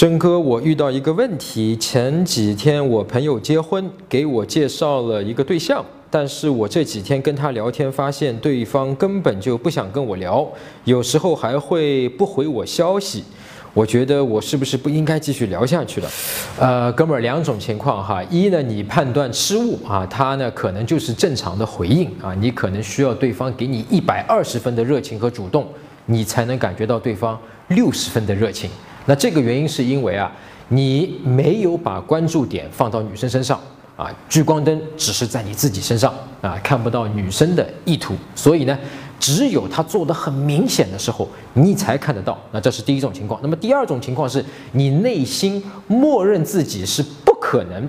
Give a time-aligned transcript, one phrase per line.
[0.00, 10.48] 真哥，我遇到一个问题，前几天我朋友结婚，给我介绍了一个对象，但是我这几天跟他聊天，发现对方根本就不想跟我聊，
[10.84, 13.22] 有时候还会不回我消息。
[13.74, 16.08] 我觉得我是不是不应该继续聊下去了？
[16.58, 25.68] 呃，哥们儿，两种情况哈，一呢，你判断失误啊，他呢可能就是正常的回应啊，你可能需要对方给你一百二十分的热情和主动，
[26.06, 27.38] 你才能感觉到对方
[27.68, 28.70] 六十分的热情。
[29.06, 30.30] 那这个原因是因为啊，
[30.68, 33.58] 你没有把关注点放到女生身上
[33.96, 38.78] 啊，聚光灯只是在你自己身上啊，看不到女生的意图，所以呢。
[39.20, 42.38] 只有他做的很明显的时候，你才看得到。
[42.52, 43.38] 那这是第一种情况。
[43.42, 44.42] 那么第二种情况是
[44.72, 47.86] 你内心默认自己是不可能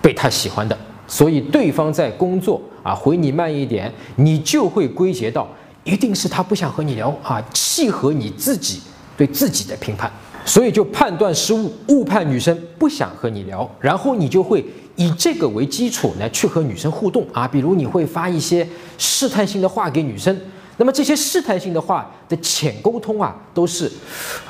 [0.00, 5.46] 被他喜欢的，所以对方在工作啊回你慢一点，你就会归结到
[5.84, 8.80] 一定是他不想和你聊啊，契合你自己
[9.18, 10.10] 对自己的评判，
[10.44, 14.64] 所以就判断失误，误判女生不想和你聊，然后你就会
[14.96, 18.66] 以这个为基础来去和女生互动啊，比如你会发一些
[18.98, 20.36] 试探性的话给女生。
[20.76, 23.90] 那么这些试探性的话的浅沟通啊，都是，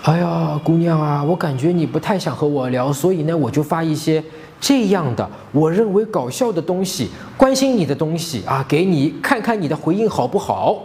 [0.02, 4.22] 哎呀，姑娘啊，我感觉你不太想和我聊，所以呢，我就发一些
[4.61, 10.80] 这样的我认为搞笑的东西，关心你的东西啊，给你看看你的回应好不好？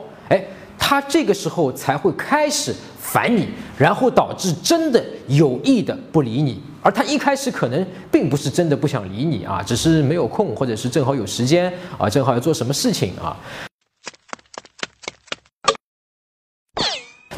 [0.87, 13.35] 他这个时候才会开始烦你，然后导致真的有意的不理你，而他一开始可能并不是真的不想理你啊，只是没有空，或者是正好有时间啊，正好要做什么事情啊。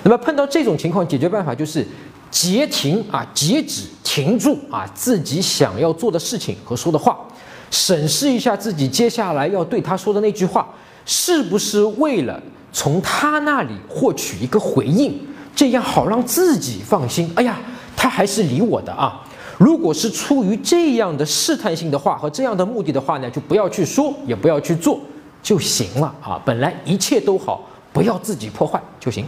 [0.03, 1.87] 那么碰到这种情况，解决办法就是
[2.29, 7.25] 截停啊，截止，停住啊，自己想要做的事情和说的话，
[7.71, 10.67] 审视一下自己接下来要对他说的那句话，
[11.05, 12.37] 是不是为了
[12.71, 15.19] 从他那里获取一个回应，
[15.55, 17.31] 这样好让自己放心。
[17.35, 17.57] 哎呀，
[17.95, 19.23] 他还是理我的啊。
[19.57, 24.99] 如果是出于这样的试探性的话和这样的目的的话呢，就不要去说，也不要去做
[25.41, 26.39] 就行了啊。
[26.45, 29.25] 本来一切都好，不要自己破坏就行。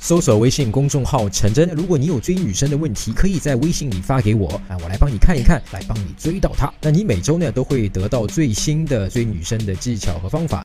[0.00, 6.72] 搜索微信公众号“陈真”，如果你有追女生的问题，可以在微信里发给我，啊，我来帮你看一看，来帮你追到她。
[6.80, 10.56] 那你每周呢都会得到最新的追女生的技巧和方法。